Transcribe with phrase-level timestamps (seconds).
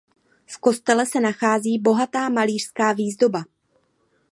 [0.45, 3.43] V kostele se nachází bohatá malířská výzdoba.